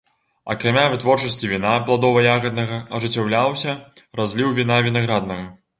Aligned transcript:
Акрамя 0.53 0.85
вытворчасці 0.93 1.51
віна 1.51 1.73
пладова-ягаднага 1.89 2.81
ажыццяўляўся 3.01 3.79
разліў 4.21 4.55
віна 4.61 4.85
вінаграднага. 4.91 5.51